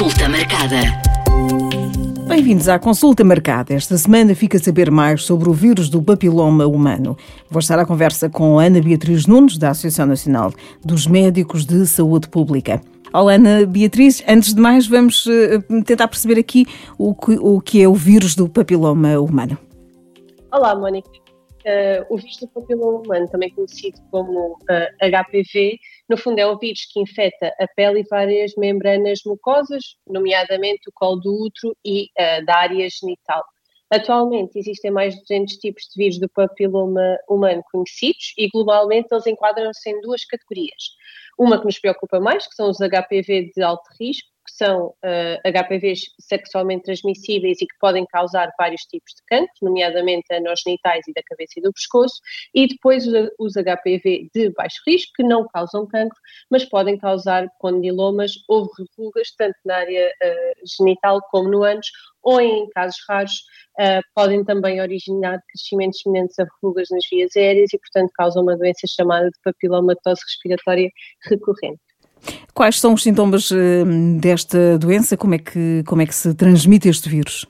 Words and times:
Consulta 0.00 0.30
marcada. 0.30 0.76
Bem-vindos 2.26 2.70
à 2.70 2.78
consulta 2.78 3.22
marcada. 3.22 3.74
Esta 3.74 3.98
semana 3.98 4.34
fica 4.34 4.56
a 4.56 4.60
saber 4.60 4.90
mais 4.90 5.24
sobre 5.24 5.50
o 5.50 5.52
vírus 5.52 5.90
do 5.90 6.02
papiloma 6.02 6.66
humano. 6.66 7.18
Vou 7.50 7.60
estar 7.60 7.78
à 7.78 7.84
conversa 7.84 8.30
com 8.30 8.58
Ana 8.58 8.80
Beatriz 8.80 9.26
Nunes, 9.26 9.58
da 9.58 9.68
Associação 9.68 10.06
Nacional 10.06 10.54
dos 10.82 11.06
Médicos 11.06 11.66
de 11.66 11.86
Saúde 11.86 12.30
Pública. 12.30 12.80
Olá, 13.12 13.34
Ana 13.34 13.66
Beatriz. 13.66 14.24
Antes 14.26 14.54
de 14.54 14.60
mais, 14.62 14.86
vamos 14.86 15.26
eh, 15.26 15.58
tentar 15.84 16.08
perceber 16.08 16.40
aqui 16.40 16.64
o 16.96 17.14
que, 17.14 17.32
o 17.32 17.60
que 17.60 17.82
é 17.82 17.86
o 17.86 17.92
vírus 17.92 18.34
do 18.34 18.48
papiloma 18.48 19.20
humano. 19.20 19.58
Olá, 20.50 20.74
Mónica. 20.74 21.10
Uh, 21.10 22.06
o 22.08 22.16
vírus 22.16 22.38
do 22.38 22.48
papiloma 22.48 23.00
humano, 23.00 23.28
também 23.28 23.50
conhecido 23.50 24.00
como 24.10 24.52
uh, 24.52 24.56
eh, 24.70 25.10
HPV, 25.10 25.78
no 26.10 26.16
fundo 26.16 26.40
é 26.40 26.46
um 26.46 26.58
vírus 26.58 26.86
que 26.92 26.98
infecta 26.98 27.54
a 27.60 27.68
pele 27.68 28.00
e 28.00 28.08
várias 28.10 28.52
membranas 28.56 29.20
mucosas, 29.24 29.94
nomeadamente 30.04 30.88
o 30.88 30.92
colo 30.92 31.20
do 31.20 31.32
útero 31.46 31.76
e 31.84 32.06
uh, 32.18 32.44
da 32.44 32.56
área 32.56 32.88
genital. 32.90 33.44
Atualmente 33.88 34.58
existem 34.58 34.90
mais 34.90 35.14
de 35.14 35.20
200 35.20 35.54
tipos 35.58 35.84
de 35.84 36.02
vírus 36.02 36.18
do 36.18 36.28
papiloma 36.28 37.16
humano 37.28 37.62
conhecidos 37.70 38.34
e 38.36 38.48
globalmente 38.48 39.06
eles 39.12 39.26
enquadram-se 39.26 39.88
em 39.88 40.00
duas 40.00 40.24
categorias. 40.24 40.96
Uma 41.38 41.60
que 41.60 41.64
nos 41.64 41.78
preocupa 41.78 42.18
mais, 42.18 42.44
que 42.44 42.56
são 42.56 42.68
os 42.68 42.78
HPV 42.78 43.52
de 43.54 43.62
alto 43.62 43.88
risco, 44.00 44.28
são 44.56 44.88
uh, 44.88 44.96
eh, 45.04 45.40
HPVs 45.44 46.00
sexualmente 46.18 46.84
transmissíveis 46.84 47.60
e 47.60 47.66
que 47.66 47.78
podem 47.80 48.06
causar 48.06 48.50
vários 48.58 48.82
tipos 48.82 49.12
de 49.14 49.22
cancro, 49.26 49.52
nomeadamente 49.62 50.26
nos 50.40 50.60
genitais 50.60 51.06
e 51.08 51.12
da 51.12 51.22
cabeça 51.22 51.54
e 51.56 51.62
do 51.62 51.72
pescoço, 51.72 52.20
e 52.54 52.66
depois 52.66 53.04
os 53.38 53.54
HPV 53.54 54.30
de 54.34 54.50
baixo 54.50 54.80
risco, 54.86 55.12
que 55.16 55.22
não 55.22 55.46
causam 55.48 55.86
cancro, 55.86 56.18
mas 56.50 56.64
podem 56.64 56.98
causar 56.98 57.48
condilomas 57.58 58.32
ou 58.48 58.68
verrugas, 58.76 59.34
tanto 59.36 59.56
na 59.64 59.76
área 59.76 60.08
uh, 60.08 60.66
genital 60.78 61.20
como 61.30 61.48
no 61.48 61.62
ânus, 61.62 61.86
ou 62.22 62.40
em 62.40 62.68
casos 62.70 62.98
raros, 63.08 63.32
uh, 63.80 64.02
podem 64.14 64.44
também 64.44 64.80
originar 64.80 65.40
crescimentos 65.48 66.00
semelhantes 66.00 66.38
a 66.38 66.44
verrugas 66.44 66.88
nas 66.90 67.04
vias 67.10 67.36
aéreas 67.36 67.72
e, 67.72 67.78
portanto, 67.78 68.10
causam 68.14 68.42
uma 68.42 68.56
doença 68.56 68.86
chamada 68.86 69.26
de 69.26 69.38
papilomatose 69.42 70.20
respiratória 70.26 70.90
recorrente. 71.24 71.89
Quais 72.54 72.80
são 72.80 72.94
os 72.94 73.02
sintomas 73.02 73.50
eh, 73.52 73.84
desta 74.20 74.78
doença? 74.78 75.16
Como 75.16 75.34
é, 75.34 75.38
que, 75.38 75.82
como 75.86 76.02
é 76.02 76.06
que 76.06 76.14
se 76.14 76.34
transmite 76.34 76.88
este 76.88 77.08
vírus? 77.08 77.46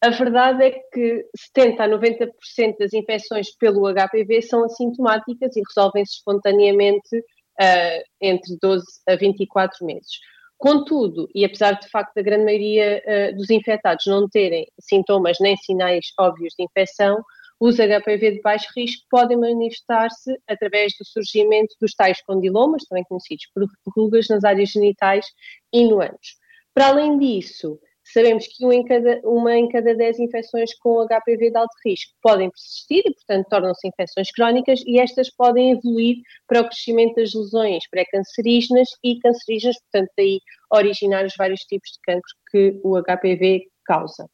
A 0.00 0.10
verdade 0.10 0.62
é 0.62 0.70
que 0.92 1.24
70 1.54 1.82
a 1.82 1.88
90% 1.88 2.30
das 2.78 2.92
infecções 2.92 3.54
pelo 3.56 3.92
HPV 3.92 4.42
são 4.42 4.64
assintomáticas 4.64 5.56
e 5.56 5.62
resolvem-se 5.68 6.14
espontaneamente 6.14 7.16
uh, 7.16 8.02
entre 8.20 8.56
12 8.62 8.84
a 9.08 9.16
24 9.16 9.84
meses. 9.84 10.20
Contudo, 10.56 11.28
e 11.34 11.44
apesar 11.44 11.72
de 11.72 11.88
facto 11.88 12.14
da 12.14 12.22
grande 12.22 12.44
maioria 12.44 13.02
uh, 13.04 13.36
dos 13.36 13.50
infectados 13.50 14.06
não 14.06 14.28
terem 14.28 14.66
sintomas 14.80 15.38
nem 15.40 15.56
sinais 15.56 16.06
óbvios 16.18 16.54
de 16.56 16.64
infecção, 16.64 17.16
os 17.60 17.76
HPV 17.76 18.32
de 18.32 18.40
baixo 18.40 18.68
risco 18.76 19.04
podem 19.10 19.36
manifestar-se 19.36 20.36
através 20.46 20.92
do 20.98 21.04
surgimento 21.04 21.74
dos 21.80 21.92
tais 21.94 22.22
condilomas, 22.22 22.84
também 22.84 23.04
conhecidos 23.04 23.46
por 23.54 23.66
verrugas 23.84 24.28
nas 24.28 24.44
áreas 24.44 24.70
genitais 24.70 25.26
e 25.72 25.84
no 25.84 26.00
ânus. 26.00 26.36
Para 26.72 26.88
além 26.88 27.18
disso, 27.18 27.80
sabemos 28.12 28.46
que 28.46 28.64
uma 28.64 28.74
em, 28.74 28.84
cada, 28.84 29.20
uma 29.24 29.56
em 29.56 29.68
cada 29.68 29.94
10 29.94 30.20
infecções 30.20 30.74
com 30.78 31.04
HPV 31.06 31.50
de 31.50 31.56
alto 31.56 31.74
risco 31.84 32.12
podem 32.22 32.50
persistir 32.50 33.02
e, 33.04 33.12
portanto, 33.14 33.46
tornam-se 33.48 33.88
infecções 33.88 34.30
crónicas 34.30 34.80
e 34.86 35.00
estas 35.00 35.28
podem 35.30 35.72
evoluir 35.72 36.18
para 36.46 36.60
o 36.60 36.64
crescimento 36.64 37.16
das 37.16 37.34
lesões 37.34 37.88
pré-cancerígenas 37.90 38.88
e 39.02 39.18
cancerígenas, 39.18 39.76
portanto, 39.80 40.12
daí 40.16 40.40
originar 40.72 41.24
os 41.24 41.34
vários 41.36 41.60
tipos 41.62 41.90
de 41.90 41.98
cancro 42.02 42.32
que 42.50 42.80
o 42.84 43.02
HPV 43.02 43.66
causa. 43.84 44.28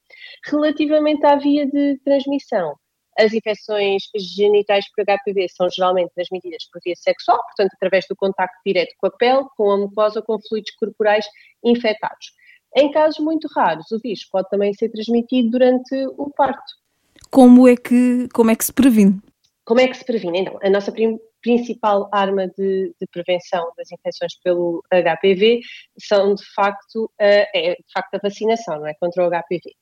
Relativamente 0.47 1.25
à 1.25 1.36
via 1.36 1.67
de 1.67 1.98
transmissão, 2.05 2.75
as 3.19 3.33
infecções 3.33 4.03
genitais 4.17 4.85
por 4.95 5.05
HPV 5.05 5.48
são 5.48 5.69
geralmente 5.70 6.13
transmitidas 6.14 6.64
por 6.73 6.80
via 6.85 6.95
sexual, 6.97 7.42
portanto, 7.42 7.73
através 7.75 8.07
do 8.08 8.17
contacto 8.17 8.57
direto 8.67 8.95
com 8.98 9.07
a 9.07 9.11
pele, 9.11 9.45
com 9.57 9.70
a 9.70 9.77
mucosa 9.79 10.20
ou 10.20 10.25
com 10.25 10.39
fluidos 10.48 10.73
corporais 10.73 11.27
infectados. 11.64 12.33
Em 12.77 12.91
casos 12.91 13.19
muito 13.20 13.47
raros, 13.55 13.91
o 13.92 14.01
vírus 14.01 14.25
pode 14.25 14.48
também 14.48 14.75
ser 14.75 14.89
transmitido 14.89 15.51
durante 15.51 15.95
o 16.19 16.30
parto. 16.30 16.64
Como 17.30 17.69
é 17.69 17.77
que, 17.77 18.29
como 18.33 18.51
é 18.51 18.57
que 18.57 18.64
se 18.64 18.73
previne? 18.73 19.20
Como 19.64 19.81
é 19.81 19.89
que 19.89 19.96
se 19.96 20.05
previne? 20.05 20.41
Então, 20.41 20.58
a 20.63 20.69
nossa 20.69 20.92
principal 21.41 22.08
arma 22.13 22.48
de, 22.48 22.95
de, 23.01 23.07
prevenção 23.13 23.70
das 23.77 23.91
infecções 23.92 24.35
pelo 24.42 24.83
HPV 24.91 25.61
são, 25.98 26.35
de 26.35 26.45
facto, 26.55 27.05
uh, 27.05 27.46
é 27.55 27.75
de 27.75 27.92
facto 27.92 28.14
a 28.14 28.19
vacinação, 28.23 28.81
não 28.81 28.86
é? 28.86 28.95
Contra 29.01 29.27
o 29.27 29.31
HPV. 29.31 29.75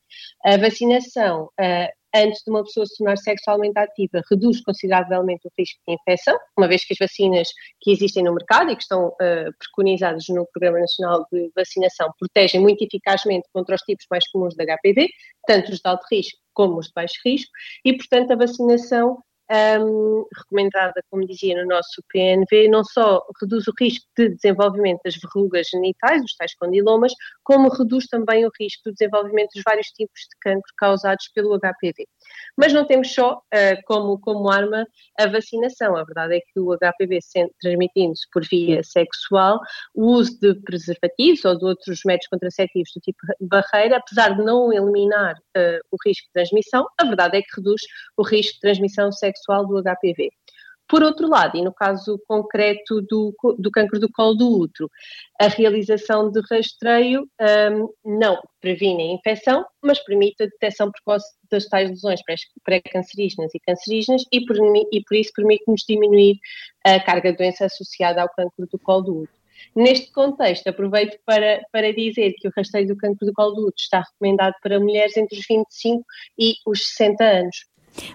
A 0.45 0.57
vacinação 0.57 1.45
uh, 1.45 2.02
antes 2.15 2.43
de 2.45 2.51
uma 2.51 2.63
pessoa 2.63 2.87
se 2.87 2.97
tornar 2.97 3.17
sexualmente 3.17 3.79
ativa, 3.79 4.23
reduz 4.31 4.63
consideravelmente 4.63 5.47
o 5.47 5.51
risco 5.59 5.81
de 5.87 5.95
infecção, 5.95 6.37
uma 6.57 6.69
vez 6.69 6.85
que 6.85 6.93
as 6.93 6.99
vacinas 6.99 7.49
que 7.81 7.93
existem 7.93 8.25
no 8.25 8.35
mercado 8.35 8.71
e 8.71 8.77
que 8.77 8.83
estão 8.83 9.09
uh, 9.09 9.53
preconizadas 9.59 10.25
no 10.29 10.47
Programa 10.53 10.81
Nacional 10.81 11.27
de 11.33 11.51
Vacinação 11.55 12.11
protegem 12.19 12.61
muito 12.61 12.83
eficazmente 12.83 13.49
contra 13.53 13.75
os 13.75 13.83
tipos 13.83 14.07
mais 14.11 14.29
comuns 14.31 14.55
de 14.55 14.65
HPV, 14.65 15.09
tanto 15.47 15.73
os 15.73 15.79
de 15.79 15.89
alto 15.89 16.05
risco 16.11 16.39
como 16.55 16.79
os 16.79 16.87
de 16.87 16.93
baixo 16.95 17.15
risco, 17.25 17.51
e, 17.85 17.97
portanto, 17.97 18.33
a 18.33 18.37
vacinação 18.37 19.23
um, 19.81 20.25
recomendada, 20.37 21.03
como 21.11 21.27
dizia 21.27 21.61
no 21.61 21.69
nosso 21.69 22.03
PNV, 22.09 22.69
não 22.69 22.83
só 22.85 23.23
reduz 23.41 23.67
o 23.69 23.73
risco 23.79 24.07
de 24.17 24.31
desenvolvimento 24.31 25.01
das 25.05 25.17
verrugas 25.17 25.69
genitais, 25.69 26.23
os 26.23 26.35
tais 26.37 26.55
condilomas, 26.55 27.13
como 27.45 27.69
reduz 27.69 28.07
também 28.07 28.47
o 28.47 28.51
risco 28.59 28.85
do 28.87 28.93
desenvolvimento 28.93 29.51
dos 29.55 29.63
vários 29.65 29.89
tipos 29.89 30.21
de 30.21 30.37
cancro 30.41 30.73
causados 30.77 31.29
pelo 31.35 31.59
HPV. 31.59 32.07
Mas 32.57 32.73
não 32.73 32.87
temos 32.87 33.13
só 33.13 33.37
uh, 33.37 33.83
como, 33.87 34.19
como 34.21 34.51
arma 34.51 34.87
a 35.19 35.27
vacinação. 35.27 35.97
A 35.97 36.05
verdade 36.05 36.37
é 36.37 36.41
que 36.41 36.61
o 36.61 36.77
HPV, 36.77 37.19
transmitindo-se 37.61 38.27
por 38.33 38.45
via 38.45 38.83
sexual, 38.83 39.61
o 39.95 40.13
uso 40.13 40.39
de 40.41 40.55
preservativos 40.63 41.45
ou 41.45 41.59
de 41.59 41.65
outros 41.65 42.01
métodos 42.05 42.29
contraceptivos 42.29 42.91
do 42.95 43.01
tipo 43.01 43.19
barreira, 43.41 43.97
apesar 43.97 44.37
de 44.37 44.45
não 44.45 44.73
eliminar 44.73 45.35
uh, 45.35 45.81
o 45.91 45.97
risco 46.07 46.27
de 46.27 46.33
transmissão, 46.33 46.87
a 46.99 47.05
verdade 47.05 47.39
é 47.39 47.43
que 47.43 47.57
reduz 47.57 47.83
o 48.17 48.23
risco 48.23 48.55
de 48.55 48.61
transmissão 48.61 49.11
sexual 49.13 49.67
do 49.67 49.83
HPV. 49.83 50.31
Por 50.89 51.03
outro 51.03 51.27
lado, 51.29 51.57
e 51.57 51.63
no 51.63 51.73
caso 51.73 52.21
concreto 52.29 53.01
do, 53.03 53.35
do 53.59 53.71
cancro 53.71 53.99
do 53.99 54.11
colo 54.13 54.35
do 54.35 54.61
útero, 54.61 54.91
a 55.41 55.49
realização 55.49 56.31
de 56.31 56.41
rastreio 56.51 57.27
um, 57.73 58.19
não 58.19 58.39
previne 58.61 59.03
a 59.03 59.15
infecção, 59.15 59.65
mas 59.83 59.99
permite 60.05 60.43
a 60.43 60.47
detecção 60.47 60.91
precoce 60.91 61.27
das 61.51 61.67
tais 61.67 61.89
lesões 61.89 62.21
pré-cancerígenas 62.65 63.55
e 63.55 63.61
cancerígenas 63.61 64.25
e 64.31 64.45
por, 64.45 64.57
e 64.57 65.03
por 65.03 65.17
isso 65.17 65.33
permite-nos 65.35 65.83
diminuir 65.89 66.39
a 66.85 67.01
carga 67.01 67.33
de 67.33 67.39
doença 67.39 67.65
associada 67.65 68.21
ao 68.21 68.29
cancro 68.29 68.67
do 68.71 68.79
colo 68.79 69.03
do 69.03 69.17
útero. 69.21 69.43
Neste 69.75 70.11
contexto, 70.13 70.67
aproveito 70.69 71.19
para, 71.25 71.65
para 71.73 71.93
dizer 71.93 72.35
que 72.37 72.49
o 72.49 72.53
rastreio 72.55 72.89
do 72.89 72.97
cancro 72.97 73.27
do 73.27 73.33
colo 73.33 73.53
do 73.53 73.61
útero 73.63 73.75
está 73.79 74.01
recomendado 74.01 74.55
para 74.63 74.81
mulheres 74.81 75.17
entre 75.17 75.39
os 75.39 75.47
25 75.49 76.05
e 76.39 76.55
os 76.67 76.87
60 76.89 77.25
anos. 77.25 77.57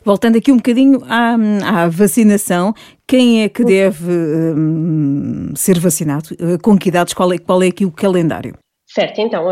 Voltando 0.03 0.38
aqui 0.38 0.51
um 0.51 0.57
bocadinho 0.57 1.01
à, 1.05 1.35
à 1.83 1.89
vacinação, 1.89 2.73
quem 3.07 3.43
é 3.43 3.49
que 3.49 3.63
deve 3.63 4.11
um, 4.11 5.55
ser 5.55 5.79
vacinado? 5.79 6.29
Eh, 6.39 6.57
com 6.61 6.77
que 6.77 6.89
idades? 6.89 7.13
Qual 7.13 7.31
é, 7.31 7.38
qual 7.38 7.61
é 7.63 7.67
aqui 7.67 7.85
o 7.85 7.91
calendário? 7.91 8.57
Certo, 8.89 9.19
então, 9.19 9.43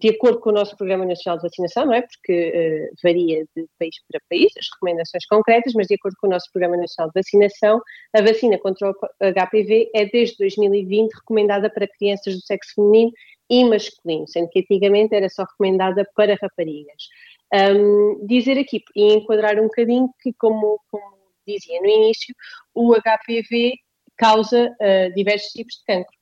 de 0.00 0.08
acordo 0.08 0.40
com 0.40 0.48
o 0.48 0.52
nosso 0.52 0.74
Programa 0.74 1.04
Nacional 1.04 1.36
de 1.36 1.42
Vacinação, 1.42 1.84
não 1.84 1.92
é? 1.92 2.00
Porque 2.00 2.88
uh, 2.90 2.94
varia 3.02 3.44
de 3.54 3.66
país 3.78 3.94
para 4.10 4.20
país 4.30 4.52
as 4.58 4.66
recomendações 4.72 5.26
concretas, 5.26 5.74
mas 5.74 5.86
de 5.86 5.94
acordo 5.96 6.16
com 6.18 6.26
o 6.26 6.30
nosso 6.30 6.50
Programa 6.50 6.78
Nacional 6.78 7.12
de 7.14 7.20
Vacinação, 7.20 7.80
a 8.14 8.22
vacina 8.22 8.58
contra 8.58 8.90
o 8.90 8.92
HPV 8.92 9.90
é 9.94 10.06
desde 10.06 10.38
2020 10.38 11.12
recomendada 11.12 11.68
para 11.68 11.86
crianças 11.86 12.34
do 12.34 12.40
sexo 12.40 12.72
feminino 12.74 13.12
e 13.50 13.64
masculino, 13.64 14.26
sendo 14.26 14.48
que 14.48 14.60
antigamente 14.60 15.14
era 15.14 15.28
só 15.28 15.44
recomendada 15.44 16.08
para 16.16 16.38
raparigas. 16.40 17.08
Um, 17.54 18.26
dizer 18.26 18.58
aqui 18.58 18.82
e 18.94 19.14
enquadrar 19.14 19.58
um 19.60 19.64
bocadinho 19.64 20.10
que, 20.20 20.32
como, 20.32 20.80
como 20.90 21.16
dizia 21.46 21.80
no 21.80 21.86
início, 21.86 22.34
o 22.74 22.94
HPV 22.94 23.74
causa 24.16 24.74
uh, 24.80 25.14
diversos 25.14 25.52
tipos 25.52 25.76
de 25.76 25.84
cancro. 25.84 26.16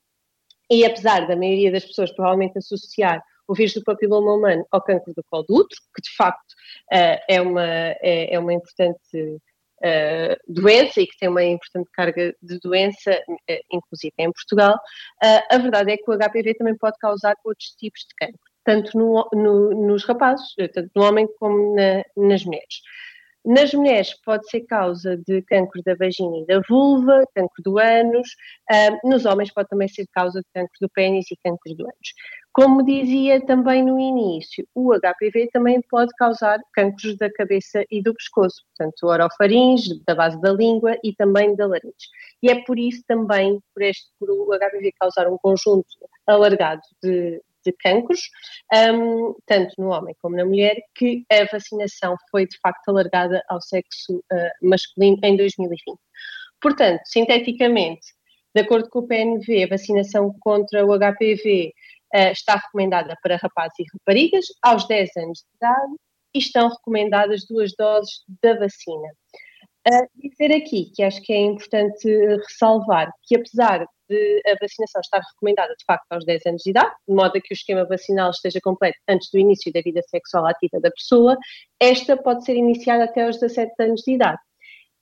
E 0.71 0.85
apesar 0.85 1.27
da 1.27 1.37
maioria 1.37 1.73
das 1.73 1.85
pessoas 1.85 2.13
provavelmente 2.13 2.59
associar 2.59 3.23
o 3.47 3.55
vírus 3.55 3.75
do 3.75 3.85
papiloma 3.85 4.35
humano 4.35 4.67
ao 4.71 4.83
cancro 4.83 5.13
do 5.15 5.23
colo 5.25 5.45
do 5.45 5.57
útero, 5.57 5.81
que 5.95 6.03
de 6.03 6.17
facto 6.17 6.53
uh, 6.93 7.21
é, 7.29 7.41
uma, 7.41 7.67
é, 7.67 8.35
é 8.35 8.39
uma 8.39 8.53
importante 8.53 9.19
uh, 9.19 10.37
doença 10.49 11.01
e 11.01 11.07
que 11.07 11.17
tem 11.19 11.29
uma 11.29 11.45
importante 11.45 11.89
carga 11.93 12.35
de 12.43 12.59
doença, 12.61 13.23
inclusive 13.71 14.15
em 14.19 14.33
Portugal, 14.33 14.79
a 15.51 15.59
verdade 15.59 15.93
é 15.93 15.97
que 15.97 16.11
o 16.11 16.17
HPV 16.17 16.55
também 16.55 16.77
pode 16.77 16.99
causar 16.99 17.35
outros 17.45 17.71
tipos 17.77 18.01
de 18.01 18.15
cancro 18.17 18.54
tanto 18.65 18.97
no, 18.99 19.29
no, 19.33 19.87
nos 19.87 20.05
rapazes, 20.05 20.55
tanto 20.73 20.91
no 20.95 21.05
homem 21.05 21.29
como 21.39 21.75
na, 21.75 22.03
nas 22.17 22.45
mulheres. 22.45 22.81
Nas 23.45 23.75
mulheres 23.75 24.15
pode 24.25 24.49
ser 24.49 24.63
causa 24.63 25.19
de 25.19 25.43
cancro 25.43 25.83
da 25.85 25.95
vagina 25.95 26.39
e 26.39 26.47
da 26.47 26.63
vulva, 26.67 27.25
cancro 27.35 27.63
do 27.63 27.79
ânus, 27.79 28.27
uh, 28.73 29.09
nos 29.09 29.27
homens 29.27 29.53
pode 29.53 29.69
também 29.69 29.87
ser 29.87 30.07
causa 30.15 30.41
de 30.41 30.47
cancro 30.55 30.75
do 30.81 30.89
pênis 30.89 31.31
e 31.31 31.37
cancro 31.37 31.75
do 31.75 31.83
ânus. 31.83 32.15
Como 32.55 32.83
dizia 32.83 33.45
também 33.45 33.85
no 33.85 34.01
início, 34.01 34.67
o 34.75 34.95
HPV 34.95 35.51
também 35.53 35.83
pode 35.91 36.15
causar 36.17 36.59
cancros 36.73 37.19
da 37.19 37.31
cabeça 37.31 37.85
e 37.91 38.03
do 38.03 38.15
pescoço, 38.15 38.63
portanto, 38.69 39.05
orofaringe, 39.05 40.03
da 40.07 40.15
base 40.15 40.41
da 40.41 40.51
língua 40.51 40.97
e 41.05 41.15
também 41.15 41.55
da 41.55 41.67
laringe. 41.67 42.09
E 42.43 42.49
é 42.49 42.65
por 42.65 42.79
isso 42.79 43.03
também, 43.07 43.61
por, 43.75 43.83
este, 43.83 44.07
por 44.19 44.31
o 44.31 44.59
HPV 44.59 44.91
causar 44.99 45.29
um 45.29 45.37
conjunto 45.37 45.85
alargado 46.27 46.81
de, 47.03 47.43
de 47.65 47.73
cancros, 47.73 48.21
um, 48.93 49.35
tanto 49.47 49.75
no 49.79 49.89
homem 49.89 50.15
como 50.21 50.37
na 50.37 50.45
mulher, 50.45 50.77
que 50.95 51.25
a 51.31 51.45
vacinação 51.51 52.17
foi 52.31 52.47
de 52.47 52.59
facto 52.59 52.89
alargada 52.89 53.43
ao 53.49 53.61
sexo 53.61 54.17
uh, 54.17 54.69
masculino 54.69 55.19
em 55.23 55.37
2020. 55.37 55.99
Portanto, 56.61 57.03
sinteticamente, 57.05 58.07
de 58.55 58.63
acordo 58.63 58.89
com 58.89 59.01
o 59.01 59.07
PNV, 59.07 59.65
a 59.65 59.69
vacinação 59.69 60.35
contra 60.41 60.85
o 60.87 60.99
HPV 60.99 61.73
uh, 62.15 62.19
está 62.33 62.57
recomendada 62.57 63.17
para 63.23 63.37
rapazes 63.37 63.79
e 63.81 63.85
raparigas 63.93 64.47
aos 64.63 64.87
10 64.87 65.11
anos 65.17 65.39
de 65.41 65.57
idade 65.57 65.95
e 66.35 66.39
estão 66.39 66.69
recomendadas 66.69 67.47
duas 67.49 67.73
doses 67.77 68.23
da 68.43 68.55
vacina. 68.59 69.09
Uh, 69.87 70.09
dizer 70.17 70.55
aqui 70.55 70.91
que 70.95 71.03
acho 71.03 71.21
que 71.23 71.33
é 71.33 71.41
importante 71.41 72.09
ressalvar 72.49 73.13
que, 73.25 73.37
apesar 73.37 73.87
de 74.15 74.43
a 74.47 74.57
vacinação 74.61 75.01
estar 75.01 75.21
recomendada 75.21 75.75
de 75.77 75.85
facto 75.85 76.07
aos 76.11 76.25
10 76.25 76.47
anos 76.47 76.63
de 76.63 76.71
idade, 76.71 76.95
de 77.09 77.15
modo 77.15 77.37
a 77.37 77.41
que 77.41 77.53
o 77.53 77.55
esquema 77.55 77.85
vacinal 77.85 78.31
esteja 78.31 78.61
completo 78.63 78.99
antes 79.09 79.29
do 79.33 79.39
início 79.39 79.73
da 79.73 79.81
vida 79.81 80.01
sexual 80.03 80.47
ativa 80.47 80.81
da 80.81 80.91
pessoa, 80.91 81.37
esta 81.81 82.17
pode 82.17 82.45
ser 82.45 82.57
iniciada 82.57 83.05
até 83.05 83.25
aos 83.25 83.39
17 83.39 83.73
anos 83.81 84.03
de 84.03 84.13
idade. 84.13 84.39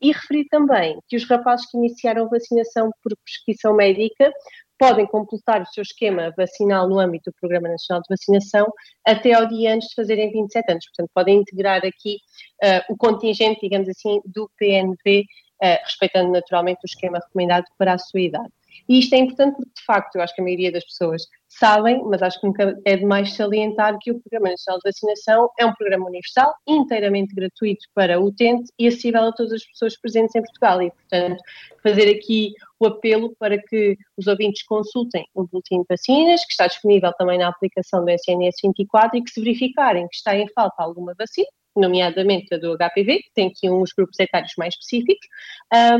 E 0.00 0.10
referir 0.10 0.46
também 0.50 0.98
que 1.08 1.16
os 1.16 1.28
rapazes 1.28 1.70
que 1.70 1.76
iniciaram 1.76 2.28
vacinação 2.28 2.90
por 3.02 3.16
prescrição 3.24 3.74
médica 3.74 4.32
podem 4.76 5.06
completar 5.06 5.62
o 5.62 5.66
seu 5.66 5.82
esquema 5.82 6.34
vacinal 6.36 6.88
no 6.88 6.98
âmbito 6.98 7.30
do 7.30 7.36
Programa 7.40 7.68
Nacional 7.68 8.02
de 8.02 8.08
Vacinação 8.10 8.66
até 9.06 9.32
ao 9.32 9.46
dia 9.46 9.74
antes 9.74 9.88
de 9.90 9.94
fazerem 9.94 10.32
27 10.32 10.72
anos. 10.72 10.86
Portanto, 10.86 11.10
podem 11.14 11.36
integrar 11.36 11.86
aqui 11.86 12.16
uh, 12.64 12.92
o 12.92 12.96
contingente, 12.96 13.60
digamos 13.60 13.88
assim, 13.88 14.20
do 14.24 14.50
PNV, 14.58 15.20
uh, 15.20 15.24
eh, 15.62 15.80
respeitando 15.84 16.32
naturalmente 16.32 16.80
o 16.82 16.86
esquema 16.86 17.20
recomendado 17.24 17.64
para 17.78 17.94
a 17.94 17.98
sua 17.98 18.22
idade. 18.22 18.50
E 18.88 18.98
isto 18.98 19.14
é 19.14 19.18
importante 19.18 19.56
porque, 19.56 19.72
de 19.76 19.84
facto, 19.84 20.16
eu 20.16 20.22
acho 20.22 20.34
que 20.34 20.40
a 20.40 20.44
maioria 20.44 20.72
das 20.72 20.84
pessoas 20.84 21.22
sabem, 21.48 22.02
mas 22.04 22.22
acho 22.22 22.40
que 22.40 22.46
nunca 22.46 22.78
é 22.84 22.96
demais 22.96 23.34
salientar 23.34 23.98
que 24.00 24.10
o 24.10 24.20
Programa 24.20 24.50
Nacional 24.50 24.80
de 24.80 24.90
Vacinação 24.90 25.50
é 25.58 25.66
um 25.66 25.74
programa 25.74 26.06
universal, 26.06 26.54
inteiramente 26.66 27.34
gratuito 27.34 27.84
para 27.94 28.18
o 28.18 28.26
utente 28.26 28.70
e 28.78 28.88
acessível 28.88 29.24
a 29.24 29.32
todas 29.32 29.52
as 29.52 29.64
pessoas 29.64 29.98
presentes 30.00 30.34
em 30.34 30.42
Portugal. 30.42 30.82
E, 30.82 30.90
portanto, 30.90 31.42
fazer 31.82 32.10
aqui 32.10 32.52
o 32.80 32.86
apelo 32.86 33.34
para 33.38 33.60
que 33.62 33.96
os 34.16 34.26
ouvintes 34.26 34.62
consultem 34.64 35.24
o 35.34 35.46
boletim 35.46 35.80
de 35.80 35.86
vacinas, 35.88 36.44
que 36.44 36.52
está 36.52 36.66
disponível 36.66 37.12
também 37.18 37.38
na 37.38 37.48
aplicação 37.48 38.04
do 38.04 38.10
SNS 38.10 38.56
24 38.64 39.18
e 39.18 39.22
que 39.22 39.30
se 39.30 39.40
verificarem 39.40 40.08
que 40.08 40.16
está 40.16 40.36
em 40.36 40.48
falta 40.54 40.82
alguma 40.82 41.14
vacina, 41.18 41.48
nomeadamente 41.76 42.54
a 42.54 42.58
do 42.58 42.76
HPV, 42.76 43.18
que 43.18 43.30
tem 43.34 43.48
aqui 43.48 43.70
uns 43.70 43.92
grupos 43.92 44.18
etários 44.18 44.52
mais 44.58 44.74
específicos, 44.74 45.26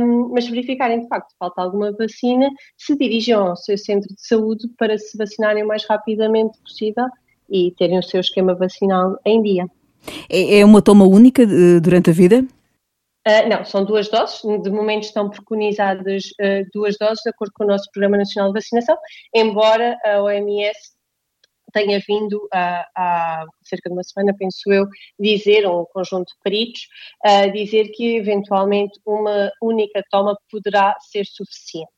um, 0.00 0.28
mas 0.32 0.48
verificarem 0.48 1.00
de 1.00 1.08
facto 1.08 1.34
falta 1.38 1.62
alguma 1.62 1.92
vacina, 1.92 2.48
se 2.76 2.96
dirijam 2.96 3.48
ao 3.48 3.56
seu 3.56 3.76
centro 3.78 4.08
de 4.14 4.26
saúde 4.26 4.68
para 4.78 4.98
se 4.98 5.16
vacinarem 5.16 5.62
o 5.62 5.66
mais 5.66 5.84
rapidamente 5.84 6.58
possível 6.60 7.06
e 7.50 7.72
terem 7.72 7.98
o 7.98 8.02
seu 8.02 8.20
esquema 8.20 8.54
vacinal 8.54 9.18
em 9.24 9.42
dia. 9.42 9.66
É, 10.28 10.60
é 10.60 10.64
uma 10.64 10.82
toma 10.82 11.06
única 11.06 11.42
eh, 11.42 11.80
durante 11.80 12.10
a 12.10 12.12
vida? 12.12 12.44
Uh, 13.26 13.48
não, 13.48 13.64
são 13.64 13.84
duas 13.84 14.08
doses. 14.08 14.40
De 14.62 14.70
momento 14.70 15.04
estão 15.04 15.30
preconizadas 15.30 16.24
uh, 16.40 16.66
duas 16.74 16.96
doses, 16.98 17.22
de 17.22 17.30
acordo 17.30 17.52
com 17.54 17.64
o 17.64 17.68
nosso 17.68 17.88
Programa 17.92 18.16
Nacional 18.16 18.52
de 18.52 18.58
Vacinação, 18.58 18.96
embora 19.32 19.96
a 20.04 20.20
OMS 20.22 20.92
tenha 21.72 22.00
vindo 22.06 22.48
há, 22.52 23.44
cerca 23.62 23.88
de 23.88 23.94
uma 23.94 24.02
semana, 24.02 24.34
penso 24.38 24.72
eu, 24.72 24.86
dizer, 25.18 25.66
um 25.66 25.84
conjunto 25.92 26.28
de 26.28 26.40
peritos, 26.42 26.82
uh, 27.26 27.50
dizer 27.52 27.88
que 27.90 28.16
eventualmente 28.16 28.98
uma 29.06 29.50
única 29.62 30.02
toma 30.10 30.36
poderá 30.50 30.94
ser 31.00 31.24
suficiente. 31.26 31.90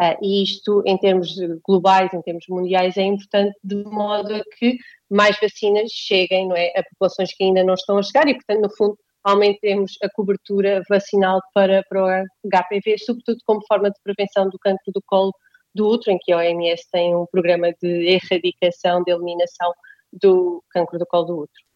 Uh, 0.00 0.16
e 0.22 0.44
isto, 0.44 0.82
em 0.86 0.96
termos 0.96 1.34
globais, 1.66 2.12
em 2.14 2.22
termos 2.22 2.44
mundiais, 2.48 2.96
é 2.96 3.02
importante 3.02 3.56
de 3.64 3.82
modo 3.84 4.34
a 4.34 4.42
que 4.56 4.76
mais 5.10 5.36
vacinas 5.40 5.90
cheguem 5.90 6.48
não 6.48 6.56
é, 6.56 6.72
a 6.76 6.84
populações 6.84 7.34
que 7.34 7.44
ainda 7.44 7.64
não 7.64 7.74
estão 7.74 7.98
a 7.98 8.02
chegar 8.02 8.28
e, 8.28 8.34
portanto, 8.34 8.62
no 8.62 8.76
fundo, 8.76 8.96
aumentemos 9.24 9.96
a 10.02 10.08
cobertura 10.10 10.82
vacinal 10.88 11.40
para, 11.52 11.82
para 11.88 12.04
o 12.04 12.48
HPV, 12.48 12.98
sobretudo 12.98 13.38
como 13.44 13.66
forma 13.66 13.90
de 13.90 14.00
prevenção 14.02 14.48
do 14.48 14.58
cancro 14.58 14.92
do 14.92 15.02
colo 15.06 15.32
do 15.74 15.88
útero, 15.88 16.14
em 16.14 16.18
que 16.18 16.32
a 16.32 16.38
OMS 16.38 16.82
tem 16.90 17.14
um 17.14 17.26
programa 17.26 17.72
de 17.82 18.18
erradicação, 18.18 19.02
de 19.02 19.12
eliminação 19.12 19.72
do 20.12 20.62
cancro 20.70 20.98
do 20.98 21.06
colo 21.06 21.24
do 21.24 21.38
útero. 21.40 21.68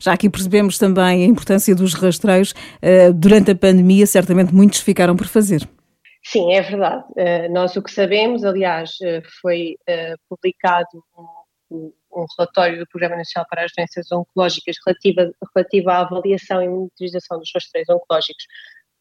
Já 0.00 0.12
aqui 0.12 0.28
percebemos 0.28 0.78
também 0.78 1.24
a 1.24 1.26
importância 1.26 1.74
dos 1.74 1.94
rastreios. 1.94 2.54
Eh, 2.82 3.12
durante 3.12 3.50
a 3.50 3.56
pandemia, 3.56 4.06
certamente 4.06 4.54
muitos 4.54 4.80
ficaram 4.80 5.16
por 5.16 5.26
fazer. 5.26 5.66
Sim, 6.22 6.52
é 6.52 6.60
verdade. 6.60 7.04
Eh, 7.16 7.48
nós 7.48 7.74
o 7.76 7.82
que 7.82 7.90
sabemos, 7.90 8.44
aliás, 8.44 8.90
eh, 9.02 9.22
foi 9.40 9.76
publicado 10.28 11.02
um, 11.70 11.92
um 12.12 12.26
relatório 12.36 12.78
do 12.78 12.86
Programa 12.88 13.16
Nacional 13.16 13.46
para 13.48 13.64
as 13.64 13.72
Doenças 13.76 14.10
Oncológicas 14.12 14.76
relativa, 14.84 15.32
relativa 15.54 15.92
à 15.92 16.00
avaliação 16.00 16.62
e 16.62 16.68
monitorização 16.68 17.38
dos 17.38 17.50
rastreios 17.54 17.88
oncológicos 17.88 18.44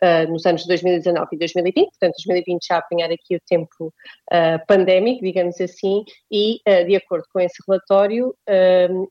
uh, 0.03 0.31
nos 0.31 0.45
anos 0.45 0.65
2019 0.65 1.27
e 1.33 1.37
2020, 1.37 1.89
portanto 1.89 2.15
2020 2.25 2.65
já 2.65 2.75
a 2.75 2.77
apanhar 2.79 3.11
aqui 3.11 3.35
o 3.35 3.41
tempo 3.47 3.87
uh, 3.87 4.65
pandémico, 4.67 5.23
digamos 5.23 5.59
assim, 5.59 6.03
e 6.31 6.59
uh, 6.67 6.85
de 6.85 6.95
acordo 6.95 7.25
com 7.31 7.39
esse 7.39 7.61
relatório, 7.67 8.35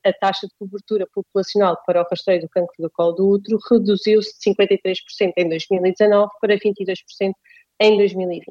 a 0.05 0.13
taxa 0.13 0.47
de 0.47 0.53
cobertura 0.57 1.07
populacional 1.13 1.77
para 1.85 2.01
o 2.01 2.05
rastreio 2.09 2.41
do 2.41 2.49
cancro 2.49 2.75
do 2.79 2.89
colo 2.89 3.13
do 3.13 3.29
útero 3.29 3.57
reduziu-se 3.69 4.33
de 4.39 4.55
53% 4.55 5.33
em 5.37 5.49
2019 5.49 6.31
para 6.41 6.57
22% 6.57 7.33
em 7.81 7.97
2020. 7.97 8.45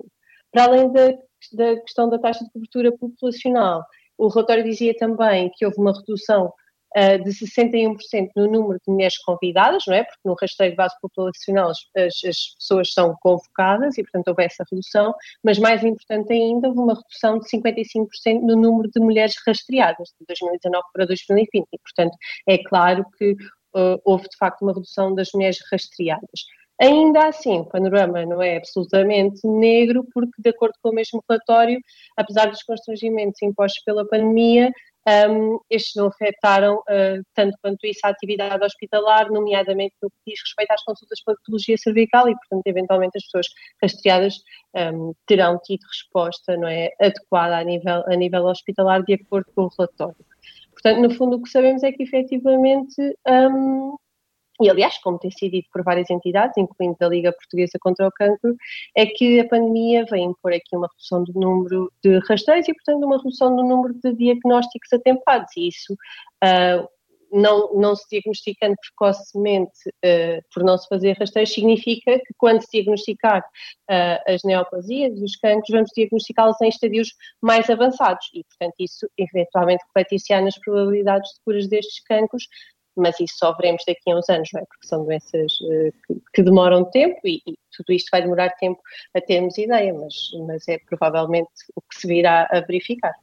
Para 0.50 0.64
além 0.64 0.92
da, 0.92 1.08
da 1.52 1.80
questão 1.80 2.08
da 2.08 2.18
taxa 2.18 2.44
de 2.44 2.50
cobertura 2.50 2.96
populacional, 2.96 3.84
o 4.16 4.28
relatório 4.28 4.64
dizia 4.64 4.94
também 4.96 5.50
que 5.54 5.64
houve 5.64 5.78
uma 5.78 5.92
redução 5.92 6.52
uh, 6.98 7.22
de 7.22 7.30
61% 7.30 8.30
no 8.36 8.50
número 8.50 8.80
de 8.84 8.92
mulheres 8.92 9.18
convidadas, 9.18 9.84
não 9.86 9.94
é? 9.94 10.02
Porque 10.02 10.20
no 10.24 10.34
rastreio 10.34 10.72
de 10.72 10.76
base 10.76 10.94
populacional 11.00 11.70
as, 11.70 11.78
as, 11.96 12.54
pessoas 12.58 12.92
são 12.92 13.16
convocadas 13.20 13.96
e, 13.96 14.02
portanto, 14.02 14.28
houve 14.28 14.44
essa 14.44 14.64
redução, 14.70 15.14
mas 15.44 15.58
mais 15.58 15.84
importante 15.84 16.32
ainda, 16.32 16.68
houve 16.68 16.80
uma 16.80 16.94
redução 16.94 17.38
de 17.38 17.48
55% 17.48 18.40
no 18.40 18.56
número 18.56 18.90
de 18.90 19.00
mulheres 19.00 19.34
rastreadas, 19.46 20.08
de 20.20 20.26
2019 20.26 20.84
para 20.92 21.06
2020, 21.06 21.64
e, 21.72 21.78
portanto, 21.78 22.16
é 22.48 22.58
claro 22.58 23.04
que 23.16 23.32
uh, 23.32 24.00
houve 24.04 24.24
de 24.24 24.36
facto 24.36 24.62
uma 24.62 24.72
redução 24.72 25.14
das 25.14 25.30
mulheres 25.32 25.58
rastreadas. 25.70 26.40
Ainda 26.80 27.26
assim, 27.26 27.58
o 27.58 27.64
panorama 27.64 28.24
não 28.24 28.40
é 28.40 28.56
absolutamente 28.56 29.44
negro, 29.44 30.06
porque, 30.14 30.40
de 30.40 30.50
acordo 30.50 30.74
com 30.80 30.90
o 30.90 30.94
mesmo 30.94 31.22
relatório, 31.28 31.80
apesar 32.16 32.46
dos 32.46 32.62
constrangimentos 32.62 33.42
impostos 33.42 33.82
pela 33.82 34.06
pandemia, 34.06 34.70
um, 35.06 35.58
estes 35.70 35.94
não 35.94 36.06
afetaram 36.06 36.76
uh, 36.76 37.22
tanto 37.34 37.56
quanto 37.62 37.86
isso 37.86 38.00
a 38.04 38.08
atividade 38.08 38.64
hospitalar, 38.64 39.30
nomeadamente 39.30 39.94
no 40.02 40.10
que 40.10 40.16
diz 40.26 40.40
respeito 40.40 40.70
às 40.72 40.82
consultas 40.84 41.22
para 41.22 41.34
patologia 41.34 41.76
cervical 41.78 42.28
e, 42.28 42.34
portanto, 42.34 42.66
eventualmente 42.66 43.16
as 43.16 43.24
pessoas 43.24 43.46
rastreadas 43.82 44.34
um, 44.74 45.14
terão 45.26 45.58
tido 45.64 45.82
resposta 45.82 46.56
não 46.56 46.68
é, 46.68 46.90
adequada 47.00 47.58
a 47.58 47.64
nível, 47.64 48.04
a 48.06 48.16
nível 48.16 48.44
hospitalar 48.44 49.02
de 49.02 49.14
acordo 49.14 49.46
com 49.54 49.64
o 49.64 49.70
relatório. 49.76 50.16
Portanto, 50.72 51.00
no 51.00 51.10
fundo, 51.10 51.36
o 51.36 51.42
que 51.42 51.48
sabemos 51.48 51.82
é 51.82 51.90
que 51.90 52.02
efetivamente 52.02 53.00
um, 53.26 53.96
e 54.60 54.68
aliás, 54.68 54.98
como 54.98 55.18
tem 55.18 55.30
sido 55.30 55.52
dito 55.52 55.68
por 55.72 55.82
várias 55.82 56.10
entidades, 56.10 56.56
incluindo 56.56 56.96
a 57.00 57.08
Liga 57.08 57.32
Portuguesa 57.32 57.78
contra 57.80 58.06
o 58.06 58.12
Cancro, 58.12 58.56
é 58.96 59.06
que 59.06 59.40
a 59.40 59.48
pandemia 59.48 60.04
vem 60.10 60.26
impor 60.26 60.52
aqui 60.52 60.76
uma 60.76 60.88
redução 60.88 61.22
do 61.24 61.32
número 61.32 61.92
de 62.02 62.18
rastreios 62.28 62.68
e, 62.68 62.74
portanto, 62.74 63.04
uma 63.04 63.18
redução 63.18 63.54
do 63.54 63.62
número 63.62 63.94
de 64.02 64.12
diagnósticos 64.14 64.92
atempados. 64.92 65.50
E 65.56 65.68
isso, 65.68 65.92
uh, 65.92 66.88
não, 67.30 67.74
não 67.74 67.94
se 67.94 68.04
diagnosticando 68.10 68.74
precocemente 68.80 69.88
uh, 69.88 70.42
por 70.52 70.64
não 70.64 70.76
se 70.76 70.88
fazer 70.88 71.16
rastreios, 71.18 71.52
significa 71.52 72.18
que 72.18 72.34
quando 72.36 72.62
se 72.62 72.68
diagnosticar 72.72 73.40
uh, 73.40 74.32
as 74.32 74.42
neoplasias, 74.44 75.20
os 75.20 75.36
cancros, 75.36 75.68
vamos 75.70 75.90
diagnosticá-los 75.94 76.60
em 76.62 76.68
estadios 76.68 77.12
mais 77.40 77.68
avançados 77.70 78.26
e, 78.34 78.44
portanto, 78.44 78.74
isso 78.80 79.08
eventualmente 79.16 79.84
refletir-se-á 79.86 80.40
nas 80.40 80.58
probabilidades 80.58 81.30
de 81.30 81.40
curas 81.44 81.68
destes 81.68 82.02
cancros, 82.04 82.44
mas 82.98 83.18
isso 83.20 83.34
só 83.38 83.54
veremos 83.54 83.82
daqui 83.86 84.10
a 84.10 84.16
uns 84.16 84.28
anos, 84.28 84.48
não 84.52 84.60
é? 84.60 84.64
Porque 84.64 84.86
são 84.86 85.04
doenças 85.04 85.52
uh, 85.62 85.92
que, 86.06 86.20
que, 86.34 86.42
demoram 86.42 86.84
tempo 86.90 87.18
e, 87.24 87.40
e, 87.46 87.54
tudo 87.76 87.92
isto 87.92 88.08
vai 88.10 88.22
demorar 88.22 88.50
tempo 88.56 88.80
a 89.16 89.20
termos 89.20 89.56
ideia, 89.56 89.94
mas, 89.94 90.14
mas 90.46 90.66
é 90.68 90.78
provavelmente 90.88 91.50
o 91.76 91.80
que 91.80 92.00
se 92.00 92.06
virá 92.06 92.48
a 92.50 92.60
verificar. 92.60 93.14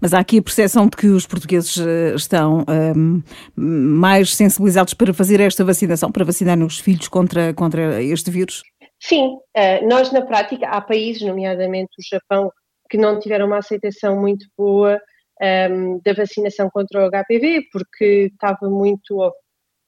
Mas 0.00 0.14
há 0.14 0.20
aqui 0.20 0.38
a 0.38 0.42
percepção 0.42 0.86
de 0.86 0.96
que 0.96 1.08
os 1.08 1.26
portugueses 1.26 1.76
eh, 1.78 2.14
estão 2.14 2.64
um, 2.96 3.22
mais 3.56 4.34
sensibilizados 4.34 4.94
para 4.94 5.12
fazer 5.12 5.40
esta 5.40 5.64
vacinação, 5.64 6.12
para 6.12 6.24
vacinar 6.24 6.56
os 6.62 6.78
filhos 6.78 7.08
contra, 7.08 7.52
contra 7.52 8.00
este 8.00 8.30
vírus? 8.30 8.62
Sim, 9.00 9.34
uh, 9.34 9.88
nós 9.88 10.12
na 10.12 10.22
prática, 10.22 10.68
há 10.68 10.80
países, 10.80 11.22
nomeadamente 11.22 11.90
o 11.98 12.02
Japão, 12.08 12.52
que 12.88 12.96
não 12.96 13.18
tiveram 13.18 13.46
uma 13.46 13.58
aceitação 13.58 14.18
muito 14.20 14.46
boa 14.56 15.00
um, 15.42 16.00
da 16.04 16.12
vacinação 16.12 16.70
contra 16.70 17.06
o 17.06 17.10
HPV, 17.10 17.68
porque 17.72 18.30
estava 18.32 18.68
muito 18.68 19.32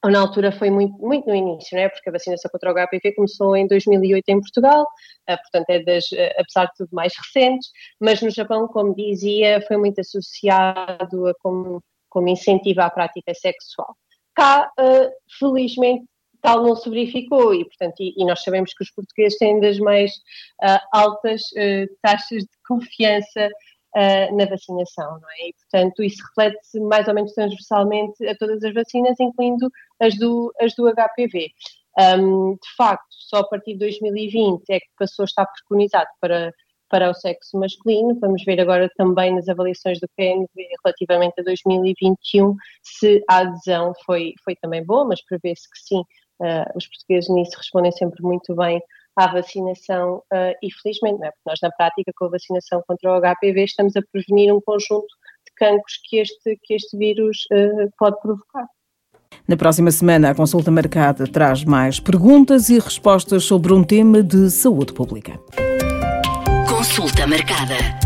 ou 0.06 0.10
na 0.10 0.20
altura 0.20 0.52
foi 0.52 0.70
muito, 0.70 0.96
muito 0.98 1.26
no 1.26 1.34
início, 1.34 1.76
né? 1.76 1.88
porque 1.88 2.08
a 2.08 2.12
vacinação 2.12 2.48
contra 2.50 2.70
o 2.70 2.74
HPV 2.74 3.14
começou 3.14 3.56
em 3.56 3.66
2008 3.66 4.28
em 4.28 4.40
Portugal, 4.40 4.82
uh, 4.82 5.36
portanto 5.36 5.70
é 5.70 5.82
das, 5.82 6.04
uh, 6.12 6.30
apesar 6.38 6.66
de 6.66 6.72
tudo, 6.76 6.90
mais 6.92 7.12
recentes, 7.16 7.68
mas 8.00 8.22
no 8.22 8.30
Japão, 8.30 8.68
como 8.68 8.94
dizia, 8.94 9.60
foi 9.66 9.76
muito 9.76 10.00
associado 10.00 11.26
a 11.26 11.34
como, 11.40 11.82
como 12.08 12.28
incentivo 12.28 12.82
à 12.82 12.90
prática 12.90 13.34
sexual. 13.34 13.96
Cá, 14.34 14.70
uh, 14.78 15.10
felizmente, 15.38 16.04
tal 16.40 16.62
não 16.62 16.76
se 16.76 16.88
verificou 16.88 17.52
e, 17.52 17.64
portanto, 17.64 17.94
e, 17.98 18.14
e, 18.16 18.24
nós 18.24 18.42
sabemos 18.44 18.72
que 18.74 18.84
os 18.84 18.90
portugueses 18.92 19.36
têm 19.38 19.58
das 19.58 19.78
mais 19.78 20.12
altas 20.92 21.42
taxas 22.02 22.42
de 22.42 22.50
confiança 22.68 23.48
uh, 23.96 24.36
na 24.36 24.44
vacinação, 24.44 25.18
não 25.20 25.30
é? 25.30 25.48
E, 25.48 25.54
portanto, 25.54 26.02
isso 26.02 26.22
reflete-se 26.28 26.78
mais 26.80 27.08
ou 27.08 27.14
menos 27.14 27.32
transversalmente 27.32 28.26
a 28.26 28.36
todas 28.36 28.62
as 28.62 28.74
vacinas, 28.74 29.18
incluindo 29.18 29.70
as 30.00 30.16
do, 30.18 30.52
as 30.60 30.74
do 30.74 30.86
HPV. 30.92 31.50
Um, 31.98 32.52
de 32.52 32.76
facto, 32.76 33.06
só 33.10 33.38
a 33.38 33.48
partir 33.48 33.72
de 33.72 33.78
2020 33.78 34.62
é 34.68 34.80
que 34.80 34.86
passou 34.98 35.22
a 35.22 35.24
estar 35.24 35.46
preconizado 35.46 36.08
para, 36.20 36.52
para 36.90 37.10
o 37.10 37.14
sexo 37.14 37.58
masculino. 37.58 38.18
Vamos 38.20 38.44
ver 38.44 38.60
agora 38.60 38.90
também 38.96 39.34
nas 39.34 39.48
avaliações 39.48 39.98
do 39.98 40.08
PNV 40.14 40.48
relativamente 40.84 41.40
a 41.40 41.42
2021 41.42 42.54
se 42.82 43.24
a 43.28 43.38
adesão 43.38 43.94
foi, 44.04 44.34
foi 44.44 44.54
também 44.56 44.84
boa, 44.84 45.06
mas 45.06 45.24
prevê-se 45.24 45.68
que 45.70 45.78
sim. 45.78 46.02
Uh, 46.38 46.68
os 46.76 46.86
portugueses 46.86 47.30
nisso 47.30 47.56
respondem 47.56 47.90
sempre 47.92 48.22
muito 48.22 48.54
bem 48.54 48.78
à 49.16 49.26
vacinação 49.28 50.22
uh, 50.32 50.54
e 50.62 50.70
felizmente, 50.82 51.18
não 51.18 51.26
é? 51.26 51.30
porque 51.30 51.48
nós 51.50 51.58
na 51.62 51.70
prática 51.70 52.12
com 52.16 52.26
a 52.26 52.30
vacinação 52.30 52.82
contra 52.86 53.12
o 53.12 53.20
HPV 53.20 53.64
estamos 53.64 53.96
a 53.96 54.02
prevenir 54.12 54.54
um 54.54 54.60
conjunto 54.60 55.06
de 55.46 55.52
cancros 55.56 55.98
que 56.04 56.18
este, 56.18 56.58
que 56.62 56.74
este 56.74 56.96
vírus 56.96 57.46
uh, 57.52 57.90
pode 57.98 58.20
provocar. 58.20 58.66
Na 59.48 59.56
próxima 59.56 59.90
semana, 59.90 60.30
a 60.30 60.34
consulta 60.34 60.70
marcada 60.70 61.26
traz 61.26 61.64
mais 61.64 61.98
perguntas 61.98 62.68
e 62.68 62.78
respostas 62.78 63.44
sobre 63.44 63.72
um 63.72 63.82
tema 63.82 64.22
de 64.22 64.50
saúde 64.50 64.92
pública. 64.92 65.40
Consulta 66.68 67.26
marcada. 67.26 68.05